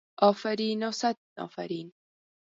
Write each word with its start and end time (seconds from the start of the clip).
افرین 0.27 0.87
و 0.87 0.91
صد 0.91 1.15
افرین. 1.37 1.91